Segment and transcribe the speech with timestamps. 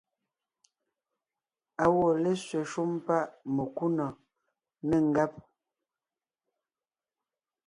[1.83, 4.17] Á wɔ́ lésẅɛ shúm páʼ mekúnɔ̀ɔn,
[4.87, 5.31] nê ngáb.